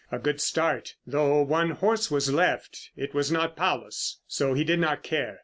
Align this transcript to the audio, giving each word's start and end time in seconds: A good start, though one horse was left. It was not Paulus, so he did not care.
A 0.11 0.17
good 0.17 0.41
start, 0.41 0.95
though 1.05 1.43
one 1.43 1.69
horse 1.69 2.09
was 2.09 2.33
left. 2.33 2.89
It 2.97 3.13
was 3.13 3.31
not 3.31 3.55
Paulus, 3.55 4.17
so 4.25 4.55
he 4.55 4.63
did 4.63 4.79
not 4.79 5.03
care. 5.03 5.39